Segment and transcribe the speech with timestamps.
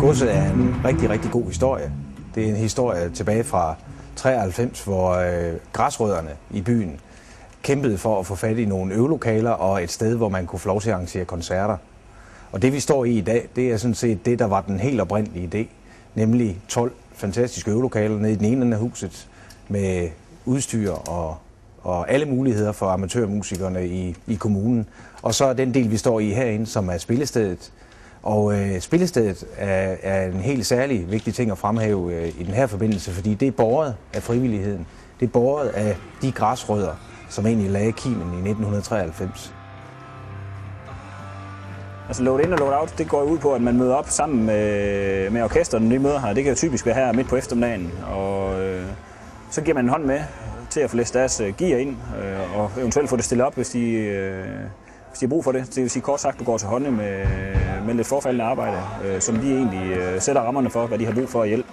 [0.00, 1.92] Godset er en rigtig, rigtig god historie.
[2.34, 3.74] Det er en historie tilbage fra
[4.16, 7.00] 93, hvor øh, græsrødderne i byen
[7.62, 10.68] kæmpede for at få fat i nogle øvelokaler og et sted, hvor man kunne få
[10.68, 11.76] lov til at arrangere koncerter.
[12.52, 14.80] Og det vi står i i dag, det er sådan set det, der var den
[14.80, 15.66] helt oprindelige idé,
[16.14, 19.28] nemlig 12 fantastiske øvelokaler nede i den ene ende af huset
[19.68, 20.08] med
[20.44, 21.36] udstyr og,
[21.82, 24.86] og alle muligheder for amatørmusikerne i, i kommunen.
[25.22, 27.72] Og så er den del, vi står i herinde, som er spillestedet.
[28.22, 32.54] Og øh, spillestedet er, er en helt særlig vigtig ting at fremhæve øh, i den
[32.54, 34.86] her forbindelse, fordi det er borget af frivilligheden.
[35.20, 36.94] Det er borget af de græsrødder,
[37.28, 39.54] som egentlig lagde kimen i 1993.
[42.08, 44.40] Altså load in og load out, det går ud på, at man møder op sammen
[44.40, 46.32] øh, med, med orkesterne, når de møder her.
[46.32, 47.92] Det kan jo typisk være her midt på eftermiddagen.
[48.12, 48.84] Og øh,
[49.50, 50.20] så giver man en hånd med
[50.70, 53.54] til at få læst deres øh, gear ind, øh, og eventuelt få det stillet op,
[53.54, 54.44] hvis de, øh,
[55.08, 55.66] hvis de har brug for det.
[55.66, 57.24] Det vil sige kort sagt, du går til hånden med,
[57.86, 61.14] med lidt forfaldende arbejde, øh, som de egentlig øh, sætter rammerne for, hvad de har
[61.14, 61.68] brug for at hjælpe.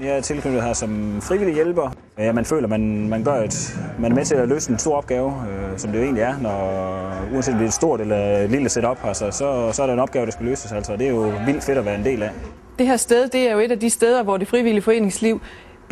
[0.00, 1.90] Jeg er tilknyttet her som frivillig hjælper.
[2.18, 4.96] Ja, man føler, man, man, gør et, man er med til at løse en stor
[4.96, 8.38] opgave, øh, som det jo egentlig er, når, uanset om det er et stort eller
[8.38, 10.72] et lille setup, altså, så, så er der en opgave, der skal løses.
[10.72, 12.30] Altså, det er jo vildt fedt at være en del af.
[12.78, 15.40] Det her sted det er jo et af de steder, hvor det frivillige foreningsliv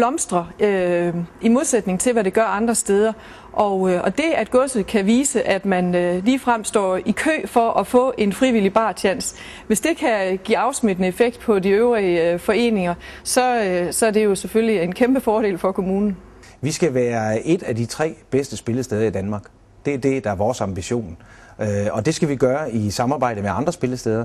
[0.00, 3.12] blomstrer øh, i modsætning til, hvad det gør andre steder.
[3.52, 7.46] Og, øh, og det, at godset kan vise, at man øh, ligefrem står i kø
[7.46, 12.32] for at få en frivillig barchance, hvis det kan give afsmittende effekt på de øvrige
[12.32, 16.16] øh, foreninger, så, øh, så er det jo selvfølgelig en kæmpe fordel for kommunen.
[16.60, 19.42] Vi skal være et af de tre bedste spillesteder i Danmark.
[19.84, 21.16] Det er det, der er vores ambition.
[21.60, 24.24] Øh, og det skal vi gøre i samarbejde med andre spillesteder.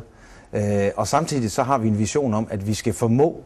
[0.53, 3.43] Øh, og samtidig så har vi en vision om, at vi skal formå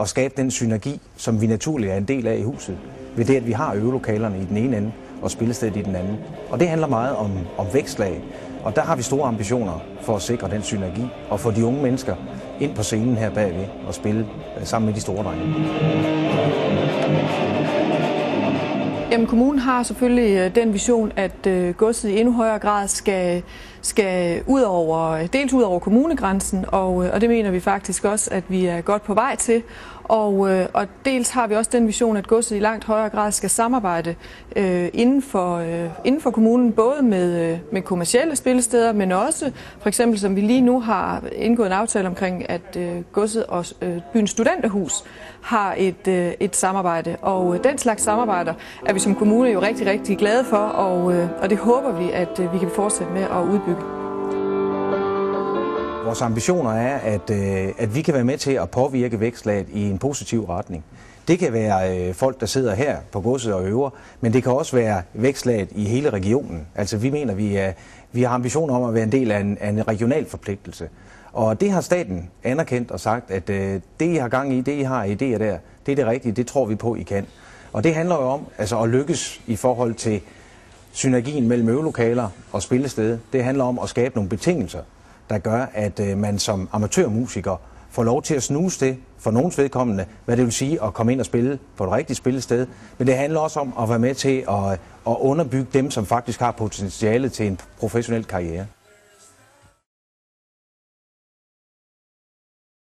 [0.00, 2.78] at skabe den synergi, som vi naturligt er en del af i huset,
[3.16, 6.16] ved det, at vi har øvelokalerne i den ene ende og spillestedet i den anden.
[6.50, 8.22] Og det handler meget om, om vækstlag,
[8.64, 11.82] og der har vi store ambitioner for at sikre den synergi og få de unge
[11.82, 12.16] mennesker
[12.60, 14.26] ind på scenen her bagved og spille
[14.60, 15.54] øh, sammen med de store drenge.
[19.10, 23.42] Jamen, kommunen har selvfølgelig øh, den vision, at øh, godset i endnu højere grad skal,
[23.82, 28.30] skal ud over, dels ud over kommunegrænsen, og, øh, og det mener vi faktisk også,
[28.32, 29.62] at vi er godt på vej til.
[30.08, 33.32] Og, øh, og dels har vi også den vision, at godset i langt højere grad
[33.32, 34.14] skal samarbejde
[34.56, 39.52] øh, inden, for, øh, inden for kommunen, både med, øh, med kommercielle spillesteder, men også
[39.80, 43.64] for eksempel, som vi lige nu har indgået en aftale omkring, at øh, godset og
[43.82, 45.04] øh, byens studenterhus
[45.42, 47.16] har et, øh, et samarbejde.
[47.22, 48.54] Og øh, den slags samarbejder
[48.86, 52.10] er vi som kommune jo rigtig, rigtig glade for, og, øh, og det håber vi,
[52.10, 53.97] at øh, vi kan fortsætte med at udbygge.
[56.08, 59.90] Vores ambitioner er, at, øh, at vi kan være med til at påvirke vækstlaget i
[59.90, 60.84] en positiv retning.
[61.28, 64.52] Det kan være øh, folk, der sidder her på godset og øver, men det kan
[64.52, 66.66] også være vækstlaget i hele regionen.
[66.74, 67.72] Altså vi mener, vi, er,
[68.12, 70.88] vi har ambitioner om at være en del af en, af en regional forpligtelse.
[71.32, 74.72] Og det har staten anerkendt og sagt, at øh, det I har gang i, det
[74.72, 77.26] I har idéer der, det er det rigtige, det tror vi på, I kan.
[77.72, 80.20] Og det handler jo om altså, at lykkes i forhold til
[80.92, 83.18] synergien mellem øvelokaler og spillested.
[83.32, 84.80] Det handler om at skabe nogle betingelser,
[85.30, 89.58] der gør, at øh, man som amatørmusiker får lov til at snuse det for nogens
[89.58, 92.66] vedkommende, hvad det vil sige at komme ind og spille på et rigtigt spillested.
[92.98, 94.72] Men det handler også om at være med til at, øh,
[95.06, 98.66] at underbygge dem, som faktisk har potentiale til en professionel karriere.